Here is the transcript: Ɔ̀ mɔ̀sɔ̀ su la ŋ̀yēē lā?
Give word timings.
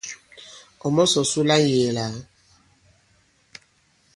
Ɔ̀ 0.85 0.89
mɔ̀sɔ̀ 0.95 1.25
su 1.31 1.39
la 1.49 1.55
ŋ̀yēē 1.63 1.89
lā? 1.97 2.05